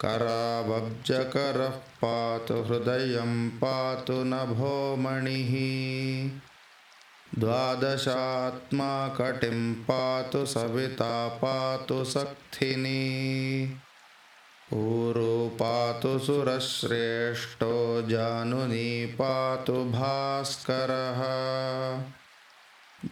[0.01, 5.53] करावब्जकरः पातु हृदयं पातु नभोमणिः।
[7.39, 13.03] द्वादशात्मा कटिं पातु सविता पातु सक्थिनी
[14.73, 21.19] ऊरो पातु सुरश्रेष्ठो जानुनी पातु भास्करः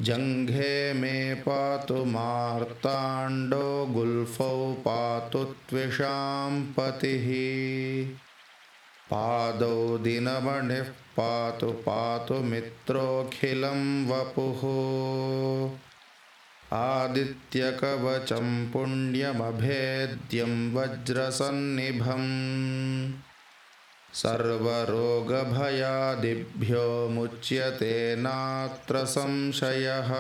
[0.02, 7.28] जङ्घे मे पातु मार्ताण्डो गुल्फौ पातु त्विषां पतिः
[9.12, 10.86] पादौ दिनमणिः
[11.18, 14.62] पातु पातु मित्रोऽखिलं वपुः।
[16.78, 22.28] आदित्यकवचं पुण्यमभेद्यं वज्रसन्निभम्
[24.18, 30.14] सर्वरोगभयादिभ्यो मुच्यते नात्र संशयः।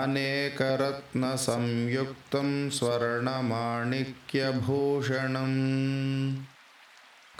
[0.00, 5.58] अनेकरत्नसंयुक्तं स्वर्णमाणिक्यभूषणम्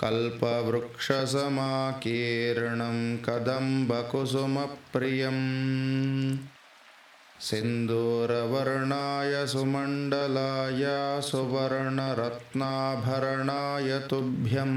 [0.00, 5.44] कल्पवृक्षसमाकीर्णं कदम्बकुसुमप्रियम्
[7.48, 10.84] सिन्दूरवर्णाय सुमण्डलाय
[11.30, 14.76] सुवर्णरत्नाभरणाय तुभ्यम्